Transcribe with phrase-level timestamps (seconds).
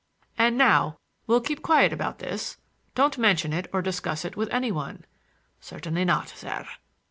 [0.35, 0.97] "And now
[1.27, 2.57] we'll keep quiet about this.
[2.95, 5.05] Don't mention it or discuss it with any one."
[5.59, 6.65] "Certainly not, sir."